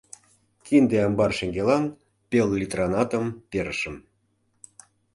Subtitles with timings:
[0.65, 1.83] Кинде амбар шеҥгелан
[2.29, 3.95] пел литран атым перышым.